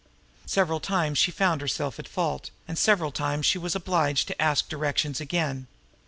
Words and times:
Several 0.47 0.79
times 0.79 1.19
she 1.19 1.29
found 1.29 1.61
herself 1.61 1.99
at 1.99 2.07
fault, 2.07 2.49
and 2.67 2.75
several 2.75 3.11
times 3.11 3.45
she 3.45 3.59
was 3.59 3.75
obliged 3.75 4.27
to 4.29 4.41
ask 4.41 4.67
directions 4.67 5.21
again. 5.21 5.67